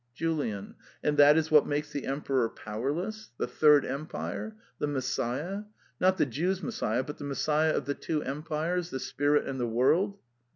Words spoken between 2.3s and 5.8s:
powerless? The third empire? The Messiah?